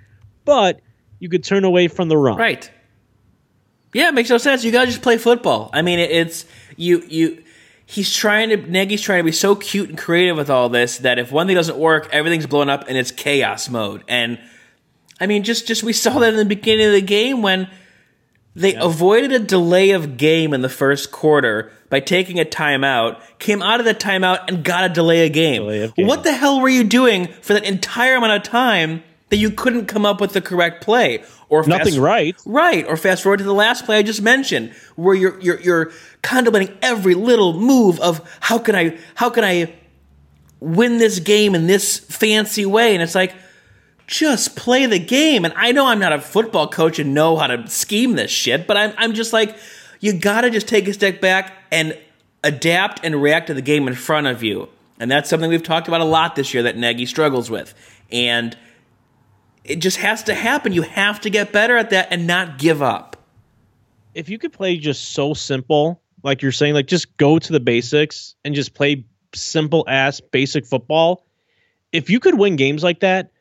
[0.46, 0.80] but
[1.18, 2.38] you could turn away from the run.
[2.38, 2.70] Right.
[3.92, 4.64] Yeah, it makes no sense.
[4.64, 5.70] You gotta just play football.
[5.72, 6.44] I mean, it, it's
[6.76, 7.42] you you.
[7.84, 11.18] He's trying to Nagy's trying to be so cute and creative with all this that
[11.18, 14.04] if one thing doesn't work, everything's blown up and it's chaos mode.
[14.06, 14.38] And
[15.20, 17.68] I mean, just just we saw that in the beginning of the game when
[18.54, 23.62] they avoided a delay of game in the first quarter by taking a timeout, came
[23.62, 25.62] out of the timeout and got a delay of game.
[25.62, 26.06] Delay of game.
[26.06, 29.86] What the hell were you doing for that entire amount of time that you couldn't
[29.86, 31.22] come up with the correct play?
[31.50, 32.86] Or nothing fast, right, right?
[32.86, 36.76] Or fast forward to the last play I just mentioned, where you're you're you're contemplating
[36.82, 39.72] every little move of how can I how can I
[40.60, 43.34] win this game in this fancy way, and it's like
[44.08, 45.44] just play the game.
[45.44, 48.66] And I know I'm not a football coach and know how to scheme this shit,
[48.66, 49.56] but I'm I'm just like
[50.00, 51.96] you got to just take a step back and
[52.42, 54.68] adapt and react to the game in front of you.
[54.98, 57.74] And that's something we've talked about a lot this year that Nagy struggles with.
[58.10, 58.56] And
[59.62, 60.72] it just has to happen.
[60.72, 63.16] You have to get better at that and not give up.
[64.14, 67.60] If you could play just so simple, like you're saying, like just go to the
[67.60, 71.26] basics and just play simple ass basic football.
[71.92, 73.32] If you could win games like that,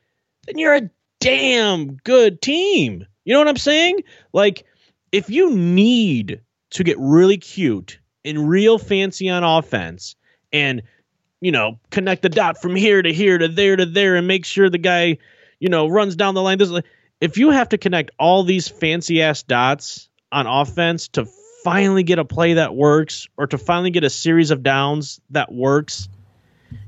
[0.47, 3.05] then you're a damn good team.
[3.23, 4.03] You know what I'm saying?
[4.33, 4.65] Like,
[5.11, 10.15] if you need to get really cute and real fancy on offense
[10.51, 10.81] and,
[11.39, 14.45] you know, connect the dot from here to here to there to there and make
[14.45, 15.17] sure the guy
[15.59, 16.57] you know, runs down the line.
[16.57, 16.71] This
[17.19, 21.27] if you have to connect all these fancy ass dots on offense to
[21.63, 25.51] finally get a play that works or to finally get a series of downs that
[25.51, 26.09] works,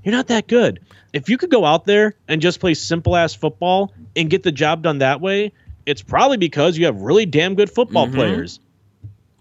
[0.03, 0.79] you're not that good.
[1.13, 4.51] If you could go out there and just play simple ass football and get the
[4.51, 5.53] job done that way,
[5.85, 8.15] it's probably because you have really damn good football mm-hmm.
[8.15, 8.59] players.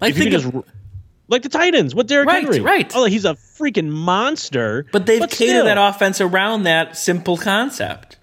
[0.01, 0.51] I think just,
[1.29, 2.61] like the Titans with Derrick right, Henry.
[2.61, 2.91] Right.
[2.95, 4.87] Oh, he's a freaking monster.
[4.93, 5.65] But they've but catered still.
[5.67, 8.17] that offense around that simple concept.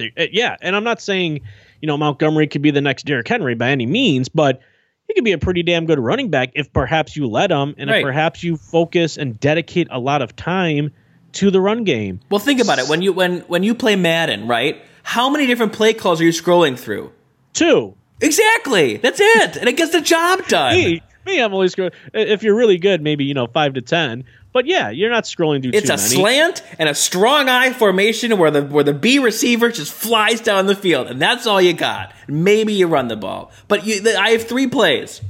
[0.00, 1.40] Uh, yeah, and I'm not saying
[1.80, 4.60] you know Montgomery could be the next Derrick Henry by any means, but
[5.06, 7.88] he could be a pretty damn good running back if perhaps you let him and
[7.88, 7.98] right.
[7.98, 10.92] if perhaps you focus and dedicate a lot of time
[11.32, 12.20] to the run game.
[12.30, 14.82] Well, think about it when you when when you play Madden, right?
[15.02, 17.12] How many different play calls are you scrolling through?
[17.52, 17.94] Two.
[18.20, 18.96] Exactly.
[18.96, 20.74] That's it, and it gets the job done.
[20.74, 21.94] me, me, I'm only scrolling.
[22.12, 24.24] If you're really good, maybe you know five to ten.
[24.52, 25.72] But yeah, you're not scrolling through.
[25.74, 26.08] It's a many.
[26.08, 30.66] slant and a strong I formation where the where the B receiver just flies down
[30.66, 32.12] the field, and that's all you got.
[32.26, 35.20] Maybe you run the ball, but you, the, I have three plays.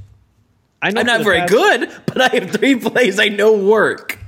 [0.80, 4.18] I am not very past, good, but I have three plays I know work.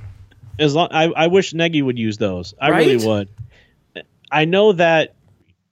[0.59, 2.53] As long I, I wish Nagy would use those.
[2.59, 2.87] I right?
[2.87, 3.29] really would.
[4.31, 5.15] I know that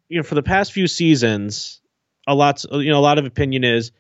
[0.10, 1.82] you know for the past few seasons,
[2.28, 3.92] a lot you know a lot of opinion is,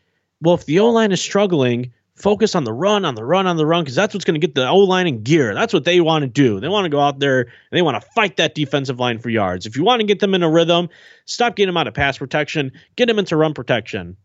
[0.41, 3.57] well, if the O line is struggling, focus on the run, on the run, on
[3.57, 5.53] the run, because that's what's going to get the O line in gear.
[5.53, 6.59] That's what they want to do.
[6.59, 9.29] They want to go out there and they want to fight that defensive line for
[9.29, 9.65] yards.
[9.65, 10.89] If you want to get them in a rhythm,
[11.25, 14.17] stop getting them out of pass protection, get them into run protection.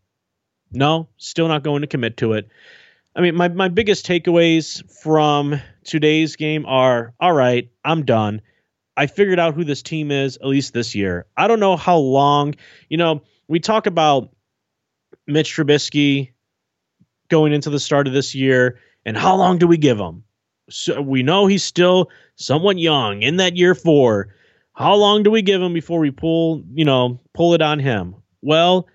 [0.71, 2.49] No, still not going to commit to it.
[3.15, 8.41] I mean, my, my biggest takeaways from today's game are all right, I'm done.
[8.97, 11.25] I figured out who this team is, at least this year.
[11.35, 12.55] I don't know how long,
[12.89, 14.29] you know, we talk about
[15.27, 16.31] Mitch Trubisky
[17.29, 20.23] going into the start of this year, and how long do we give him?
[20.69, 24.33] So we know he's still somewhat young in that year four.
[24.73, 28.15] How long do we give him before we pull, you know, pull it on him?
[28.41, 28.87] Well,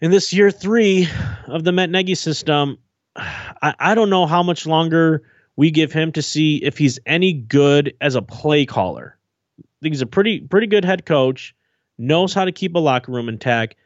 [0.00, 1.08] in this year three
[1.46, 2.78] of the Matt Nagy system,
[3.16, 5.22] I, I don't know how much longer
[5.56, 9.16] we give him to see if he's any good as a play caller.
[9.60, 11.54] I think he's a pretty pretty good head coach,
[11.98, 13.76] knows how to keep a locker room intact,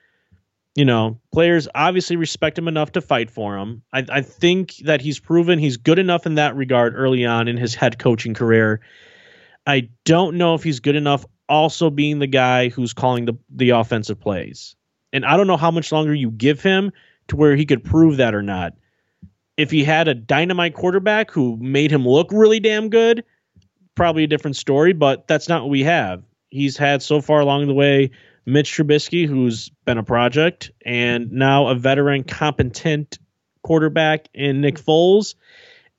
[0.79, 3.83] you know, players obviously respect him enough to fight for him.
[3.93, 7.57] I, I, think that he's proven he's good enough in that regard early on in
[7.57, 8.81] his head coaching career.
[9.67, 13.71] I don't know if he's good enough also being the guy who's calling the, the
[13.71, 14.77] offensive plays.
[15.13, 16.93] And I don't know how much longer you give him
[17.27, 18.75] to where he could prove that or not.
[19.59, 23.25] If he had a dynamite quarterback who made him look really damn good,
[23.97, 26.23] probably a different story, but that's not what we have.
[26.49, 28.13] He's had so far along the way
[28.47, 33.19] Mitch Trubisky, who's been a project, and now a veteran, competent
[33.63, 34.91] quarterback in Nick mm-hmm.
[34.91, 35.35] Foles.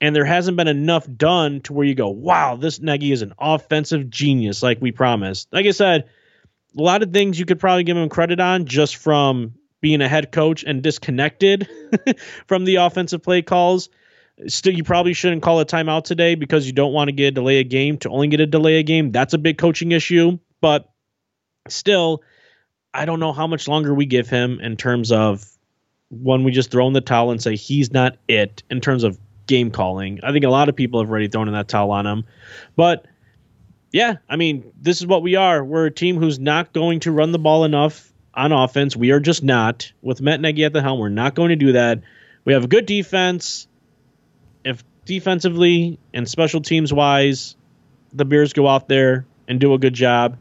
[0.02, 3.34] And there hasn't been enough done to where you go, wow, this Nagy is an
[3.38, 5.50] offensive genius, like we promised.
[5.52, 6.06] Like I said,
[6.78, 10.08] a lot of things you could probably give him credit on just from being a
[10.08, 11.68] head coach and disconnected
[12.48, 13.90] from the offensive play calls.
[14.48, 17.32] Still, you probably shouldn't call a timeout today because you don't want to get a
[17.32, 19.12] delay a game to only get a delay a game.
[19.12, 20.40] That's a big coaching issue.
[20.62, 20.90] But
[21.68, 22.24] still,
[22.94, 25.46] I don't know how much longer we give him in terms of
[26.10, 29.20] when we just throw in the towel and say he's not it in terms of
[29.46, 30.20] game calling.
[30.24, 32.24] I think a lot of people have already thrown in that towel on him.
[32.76, 33.06] But
[33.92, 35.64] yeah, I mean, this is what we are.
[35.64, 38.09] We're a team who's not going to run the ball enough
[38.40, 38.96] on offense.
[38.96, 39.92] We are just not.
[40.02, 42.02] With Matt Nagy at the helm, we're not going to do that.
[42.46, 43.68] We have a good defense.
[44.64, 47.56] If defensively and special teams wise,
[48.14, 50.38] the Bears go out there and do a good job,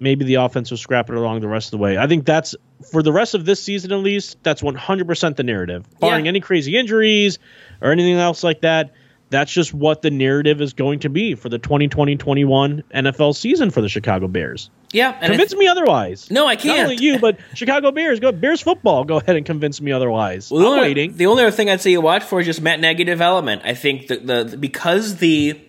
[0.00, 1.98] maybe the offense will scrap it along the rest of the way.
[1.98, 2.54] I think that's
[2.90, 5.86] for the rest of this season at least, that's 100% the narrative.
[6.00, 6.30] Barring Yeah.
[6.30, 7.38] any crazy injuries
[7.80, 8.92] or anything else like that,
[9.30, 13.80] that's just what the narrative is going to be for the 2020-21 NFL season for
[13.80, 14.70] the Chicago Bears.
[14.92, 16.30] Yeah, Convince me otherwise.
[16.30, 16.78] No, I can't.
[16.78, 18.20] Not only you, but Chicago Bears.
[18.20, 19.04] Go Bears football.
[19.04, 20.50] Go ahead and convince me otherwise.
[20.50, 21.16] Well, the I'm only, waiting.
[21.16, 23.62] The only other thing I'd say you watch for is just Matt Nagy development.
[23.64, 25.60] I think the, the because the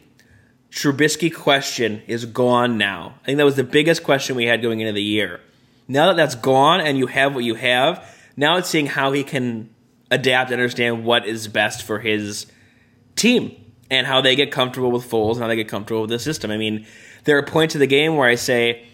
[0.72, 3.16] Trubisky question is gone now.
[3.24, 5.42] I think that was the biggest question we had going into the year.
[5.88, 9.24] Now that that's gone and you have what you have, now it's seeing how he
[9.24, 9.70] can
[10.12, 12.46] adapt and understand what is best for his
[13.20, 13.56] team
[13.92, 16.52] and how they get comfortable with Foles and how they get comfortable with the system.
[16.52, 16.86] I mean,
[17.24, 18.86] there are points of the game where I say,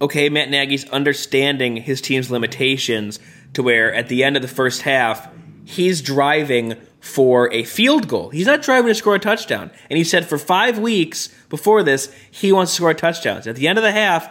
[0.00, 3.20] okay, Matt Nagy's understanding his team's limitations
[3.54, 5.28] to where at the end of the first half,
[5.64, 8.30] he's driving for a field goal.
[8.30, 9.70] He's not driving to score a touchdown.
[9.90, 13.46] And he said for five weeks before this, he wants to score touchdowns.
[13.46, 14.28] At the end of the half,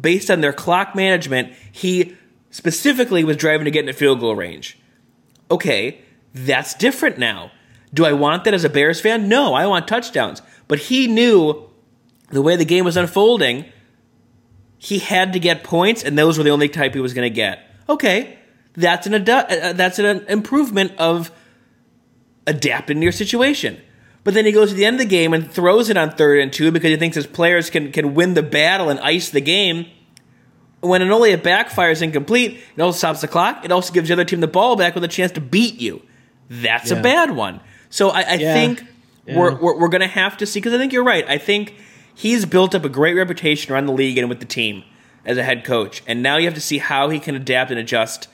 [0.00, 2.16] based on their clock management, he
[2.50, 4.78] specifically was driving to get in into field goal range.
[5.50, 6.00] Okay,
[6.34, 7.50] that's different now.
[7.94, 9.28] Do I want that as a Bears fan?
[9.28, 10.40] No, I want touchdowns.
[10.68, 11.68] But he knew
[12.30, 13.66] the way the game was unfolding,
[14.78, 17.34] he had to get points, and those were the only type he was going to
[17.34, 17.60] get.
[17.88, 18.38] Okay,
[18.74, 21.30] that's an adu- uh, that's an improvement of
[22.46, 23.80] adapting to your situation.
[24.24, 26.40] But then he goes to the end of the game and throws it on third
[26.40, 29.40] and two because he thinks his players can can win the battle and ice the
[29.40, 29.86] game.
[30.80, 33.64] When it only it backfires incomplete, it also stops the clock.
[33.64, 36.02] It also gives the other team the ball back with a chance to beat you.
[36.48, 37.60] That's a bad one.
[37.92, 38.54] So I, I Yeah.
[38.54, 38.84] think
[39.26, 39.38] Yeah.
[39.38, 41.24] we're, we're we're gonna have to see because I think you're right.
[41.28, 41.74] I think
[42.14, 44.82] he's built up a great reputation around the league and with the team
[45.24, 47.78] as a head coach, and now you have to see how he can adapt and
[47.78, 48.26] adjust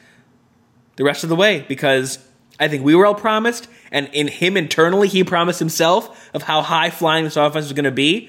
[0.97, 2.19] the rest of the way because
[2.59, 6.63] I think we were all promised, and in him internally, he promised himself of how
[6.63, 8.27] high flying this offense was going to be,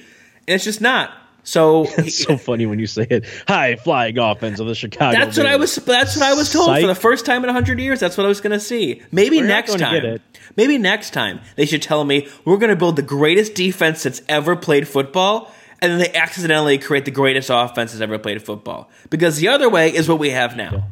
[0.47, 1.11] and it's just not.
[1.49, 3.25] So It's so funny when you say it.
[3.47, 5.17] High flying offense of the Chicago.
[5.17, 5.77] that's what I Bears.
[5.77, 5.85] was.
[5.85, 6.81] That's what I was told Psych.
[6.81, 7.99] for the first time in hundred years.
[7.99, 9.01] That's what I was going to see.
[9.11, 10.19] Maybe We're next time.
[10.55, 14.21] Maybe next time they should tell me we're going to build the greatest defense that's
[14.29, 18.89] ever played football, and then they accidentally create the greatest offense that's ever played football.
[19.09, 20.85] Because the other way is what we have now.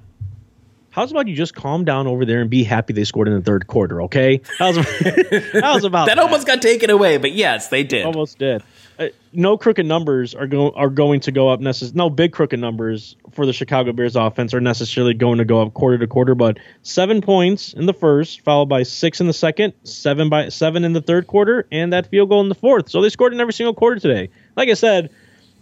[0.89, 3.41] How's about you just calm down over there and be happy they scored in the
[3.41, 4.01] third quarter?
[4.03, 4.41] Okay.
[4.57, 4.77] How's,
[5.53, 8.03] how's about That almost got taken away, but yes, they did.
[8.03, 8.63] almost did.
[8.99, 12.59] Uh, no crooked numbers are going are going to go up necess- No big crooked
[12.59, 16.33] numbers for the Chicago Bears offense are necessarily going to go up quarter to quarter.
[16.33, 20.83] But seven points in the first, followed by six in the second, seven by seven
[20.83, 22.89] in the third quarter, and that field goal in the fourth.
[22.89, 24.29] So they scored in every single quarter today.
[24.55, 25.11] Like I said,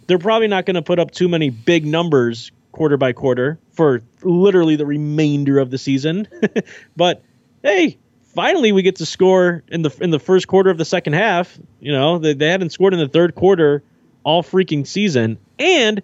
[0.06, 4.02] they're probably not going to put up too many big numbers quarter by quarter for
[4.22, 6.28] literally the remainder of the season.
[6.96, 7.22] but
[7.62, 7.98] hey,
[8.36, 11.58] finally we get to score in the in the first quarter of the second half.
[11.80, 13.82] You know, they, they hadn't scored in the third quarter
[14.22, 15.38] all freaking season.
[15.58, 16.02] And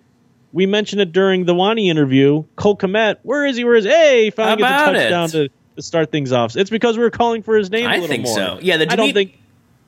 [0.53, 2.45] we mentioned it during the Wani interview.
[2.57, 3.65] Cole Kmet, where is he?
[3.65, 4.31] Where is hey?
[4.31, 5.33] Finally gets a touchdown it.
[5.33, 6.57] to, to start things off.
[6.57, 7.87] It's because we were calling for his name.
[7.87, 8.35] a I think more.
[8.35, 8.59] so.
[8.61, 9.39] Yeah, the I don't think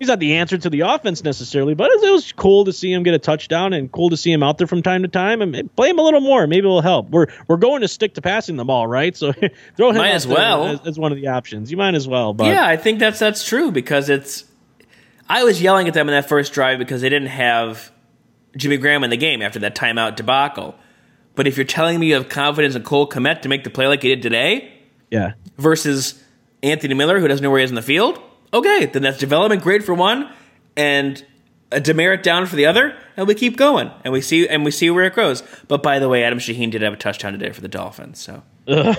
[0.04, 3.02] he's not the answer to the offense necessarily, but it was cool to see him
[3.02, 5.74] get a touchdown and cool to see him out there from time to time and
[5.76, 6.46] play him a little more.
[6.46, 7.08] Maybe it'll help.
[7.08, 9.16] We're we're going to stick to passing the ball, right?
[9.16, 9.32] So
[9.76, 10.66] throw him Might as well.
[10.66, 11.70] as, as one of the options.
[11.70, 14.44] You might as well, but yeah, I think that's that's true because it's.
[15.26, 17.90] I was yelling at them in that first drive because they didn't have
[18.56, 20.74] Jimmy Graham in the game after that timeout debacle.
[21.34, 23.88] But if you're telling me you have confidence in Cole Kmet to make the play
[23.88, 24.72] like he did today
[25.10, 25.32] yeah.
[25.56, 26.22] versus
[26.62, 28.20] Anthony Miller who doesn't know where he is in the field,
[28.54, 30.32] okay, then that's development grade for one
[30.76, 31.24] and
[31.72, 34.70] a demerit down for the other, and we keep going and we see and we
[34.70, 35.42] see where it goes.
[35.66, 38.42] But by the way, Adam Shaheen did have a touchdown today for the Dolphins, so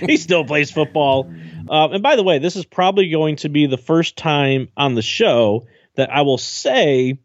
[0.00, 1.32] he still plays football.
[1.68, 4.94] Um, and by the way, this is probably going to be the first time on
[4.94, 5.66] the show
[5.96, 7.18] that I will say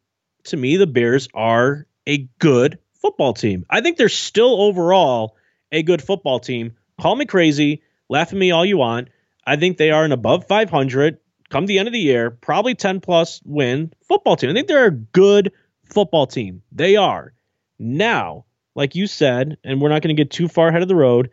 [0.46, 3.66] to me the Bears are a good football team.
[3.70, 5.36] I think they're still overall
[5.72, 6.76] a good football team.
[7.00, 9.10] Call me crazy, laugh at me all you want.
[9.46, 11.18] I think they are an above 500
[11.50, 14.50] come the end of the year, probably 10 plus win football team.
[14.50, 15.52] I think they're a good
[15.86, 16.62] football team.
[16.72, 17.34] They are.
[17.80, 18.46] Now,
[18.76, 21.32] like you said, and we're not going to get too far ahead of the road,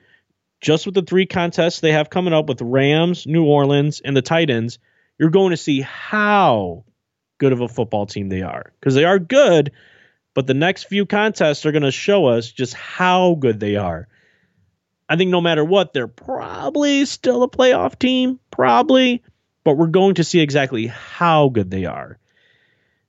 [0.61, 4.23] just with the three contests they have coming up with Rams, New Orleans, and the
[4.23, 4.79] Titans,
[5.19, 6.85] you're going to see how
[7.39, 9.73] good of a football team they are because they are good.
[10.37, 14.07] but the next few contests are going to show us just how good they are.
[15.09, 19.23] I think no matter what, they're probably still a playoff team, probably,
[19.67, 22.19] but we're going to see exactly how good they are.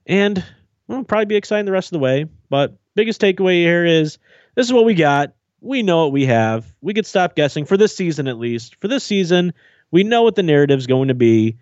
[0.07, 0.43] And
[0.87, 2.25] we'll probably be exciting the rest of the way.
[2.49, 4.17] But biggest takeaway here is
[4.55, 5.35] this is what we got.
[5.61, 6.65] We know what we have.
[6.81, 8.77] We could stop guessing for this season at least.
[8.81, 9.53] For this season,
[9.91, 11.57] we know what the narrative's going to be.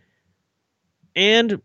[1.13, 1.61] And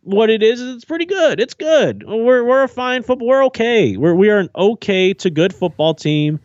[0.00, 1.40] what it is is it's pretty good.
[1.40, 2.02] It's good.
[2.06, 3.28] We're we're a fine football.
[3.28, 3.98] We're okay.
[3.98, 6.40] We're we are an okay to good football team.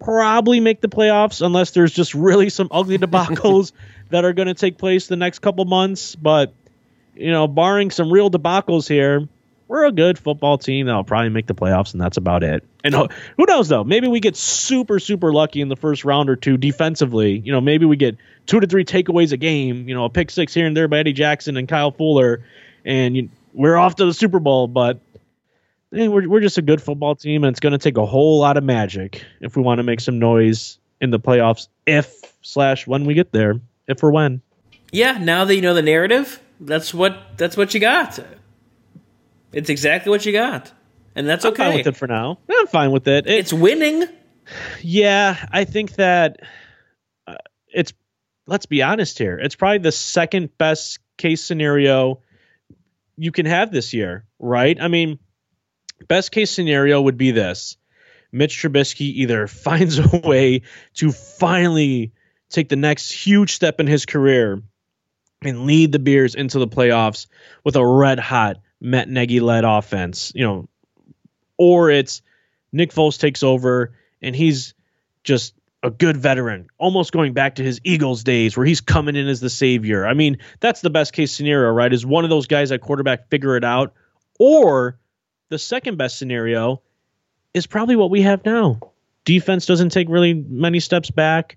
[0.00, 3.70] Probably make the playoffs unless there's just really some ugly debacles
[4.10, 6.14] that are going to take place the next couple months.
[6.14, 6.52] But
[7.14, 9.28] you know, barring some real debacles here,
[9.68, 12.64] we're a good football team that'll probably make the playoffs, and that's about it.
[12.84, 13.82] And who knows though?
[13.84, 17.38] Maybe we get super super lucky in the first round or two defensively.
[17.38, 19.88] You know, maybe we get two to three takeaways a game.
[19.88, 22.44] You know, a pick six here and there by Eddie Jackson and Kyle Fuller,
[22.84, 24.68] and you, we're off to the Super Bowl.
[24.68, 25.00] But
[25.92, 28.38] eh, we're we're just a good football team, and it's going to take a whole
[28.38, 31.66] lot of magic if we want to make some noise in the playoffs.
[31.86, 34.42] If slash when we get there, if or when.
[34.92, 38.18] Yeah, now that you know the narrative, that's what that's what you got.
[39.52, 40.72] It's exactly what you got,
[41.14, 41.64] and that's I'm okay.
[41.64, 42.38] fine with it for now.
[42.50, 43.26] I'm fine with it.
[43.26, 44.04] it It's winning.
[44.82, 46.40] Yeah, I think that
[47.26, 47.36] uh,
[47.68, 47.92] it's.
[48.48, 49.38] Let's be honest here.
[49.38, 52.20] It's probably the second best case scenario
[53.16, 54.80] you can have this year, right?
[54.80, 55.18] I mean,
[56.06, 57.76] best case scenario would be this:
[58.30, 60.62] Mitch Trubisky either finds a way
[60.94, 62.12] to finally
[62.50, 64.62] take the next huge step in his career
[65.42, 67.26] and lead the Bears into the playoffs
[67.64, 70.68] with a red hot Matt Nagy led offense, you know,
[71.56, 72.22] or it's
[72.72, 74.74] Nick Foles takes over and he's
[75.24, 79.28] just a good veteran, almost going back to his Eagles days where he's coming in
[79.28, 80.06] as the savior.
[80.06, 81.92] I mean, that's the best case scenario, right?
[81.92, 83.94] Is one of those guys at quarterback figure it out,
[84.38, 84.98] or
[85.48, 86.82] the second best scenario
[87.54, 88.80] is probably what we have now.
[89.24, 91.56] Defense doesn't take really many steps back.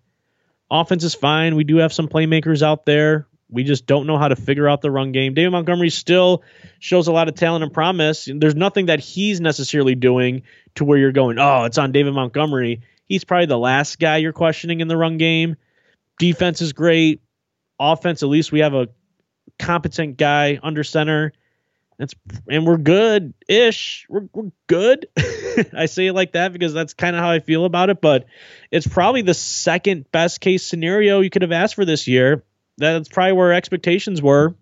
[0.72, 1.56] Offense is fine.
[1.56, 3.28] We do have some playmakers out there.
[3.52, 5.34] We just don't know how to figure out the run game.
[5.34, 6.44] David Montgomery still
[6.78, 8.30] shows a lot of talent and promise.
[8.32, 10.44] There's nothing that he's necessarily doing
[10.76, 12.82] to where you're going, oh, it's on David Montgomery.
[13.06, 15.56] He's probably the last guy you're questioning in the run game.
[16.20, 17.22] Defense is great.
[17.80, 18.90] Offense, at least we have a
[19.58, 21.34] competent guy under center.
[22.00, 22.16] That's
[22.50, 24.08] and we're good ish.
[24.10, 25.10] We're, we're good.
[25.78, 28.00] I say it like that because that's kind of how I feel about it.
[28.00, 28.26] But
[28.72, 32.46] it's probably the second best case scenario you could have asked for this year.
[32.78, 34.56] That's probably where expectations were.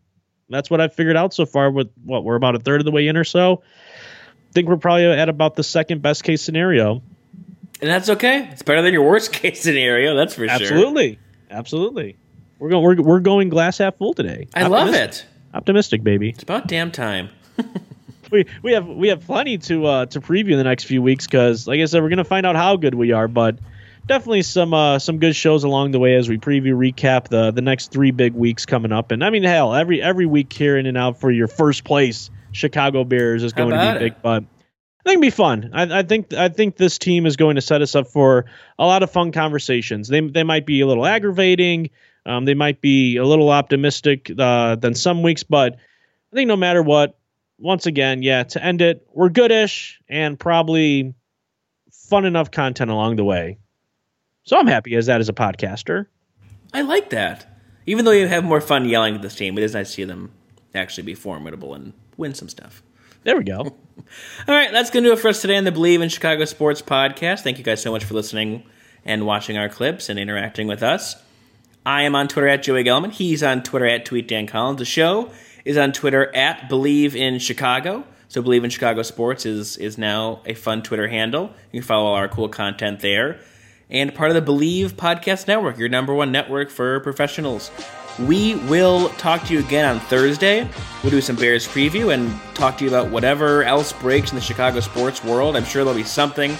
[0.49, 1.69] That's what I've figured out so far.
[1.69, 3.61] With what we're about a third of the way in or so.
[3.61, 7.03] I think we're probably at about the second best case scenario.
[7.79, 8.49] And that's okay.
[8.51, 10.65] It's better than your worst case scenario, that's for Absolutely.
[10.65, 10.77] sure.
[10.79, 11.19] Absolutely.
[11.51, 12.15] Absolutely.
[12.57, 14.47] We're going we're, we're going glass half full today.
[14.55, 15.23] I love it.
[15.57, 16.29] Optimistic, baby.
[16.29, 17.29] It's about damn time.
[18.29, 21.27] We we have we have plenty to uh to preview in the next few weeks
[21.27, 23.57] cuz like I said we're going to find out how good we are, but
[24.05, 27.61] definitely some uh some good shows along the way as we preview recap the the
[27.61, 29.11] next 3 big weeks coming up.
[29.11, 32.29] And I mean hell, every every week here in and out for your first place
[32.51, 35.69] Chicago Bears is going to be about big, but I think it'll be fun.
[35.73, 38.45] I, I think I think this team is going to set us up for
[38.77, 40.09] a lot of fun conversations.
[40.09, 41.91] They they might be a little aggravating.
[42.28, 46.57] Um, they might be a little optimistic uh, than some weeks, but I think no
[46.57, 47.17] matter what,
[47.57, 51.15] once again, yeah, to end it, we're goodish and probably
[51.91, 53.57] fun enough content along the way.
[54.43, 56.07] So I'm happy as that as a podcaster.
[56.73, 57.47] I like that.
[57.86, 60.03] Even though you have more fun yelling at this team, it is nice to see
[60.03, 60.32] them
[60.75, 62.84] actually be formidable and win some stuff.
[63.23, 63.59] There we go.
[63.59, 63.75] All
[64.47, 66.82] right, that's going to do it for us today on the Bleav in Chicago Sports
[66.82, 67.41] podcast.
[67.41, 68.63] Thank you guys so much for listening
[69.05, 71.15] and watching our clips and interacting with us.
[71.88, 73.13] I am on Twitter at Joey Gelman.
[73.13, 74.79] He's on Twitter at Tweet Dan Collins.
[74.79, 75.31] The show
[75.63, 78.03] is on Twitter at Bleav in Chicago.
[78.27, 81.43] So Bleav in Chicago Sports is is now a fun Twitter handle.
[81.71, 83.39] You can follow all our cool content there.
[83.89, 87.71] And part of the Bleav Podcast Network, your number one network for professionals.
[88.19, 90.67] We will talk to you again on Thursday.
[91.03, 94.41] We'll do some Bears preview and talk to you about whatever else breaks in the
[94.41, 95.55] Chicago sports world.
[95.55, 96.57] I'm sure there'll be something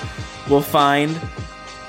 [0.49, 1.19] we'll find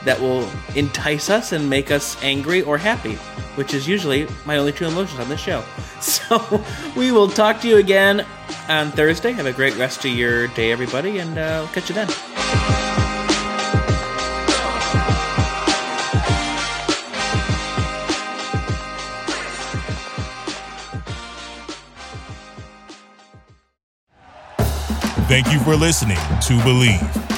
[0.05, 3.14] that will entice us and make us angry or happy,
[3.57, 5.64] which is usually my only two emotions on this show.
[5.99, 6.62] So
[6.94, 8.24] we will talk to you again
[8.68, 9.32] on Thursday.
[9.32, 12.09] Have a great rest of your day, everybody, and uh, we'll catch you then.
[25.28, 27.38] Thank you for listening to Bleav.